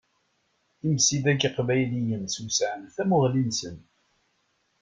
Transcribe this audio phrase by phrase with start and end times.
[0.87, 3.77] Imsidag iqbayliyen swesɛen tamuɣli-nsen.